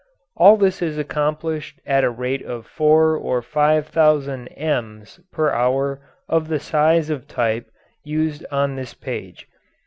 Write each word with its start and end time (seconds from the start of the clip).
All 0.35 0.57
this 0.57 0.81
is 0.81 0.97
accomplished 0.97 1.79
at 1.85 2.03
a 2.03 2.09
rate 2.09 2.43
of 2.43 2.65
four 2.65 3.15
or 3.15 3.43
five 3.43 3.85
thousand 3.85 4.47
"ems" 4.47 5.19
per 5.31 5.51
hour 5.51 6.01
of 6.27 6.47
the 6.47 6.59
size 6.59 7.11
of 7.11 7.27
type 7.27 7.69
used 8.03 8.43
on 8.51 8.77
this 8.77 8.95
page. 8.95 9.47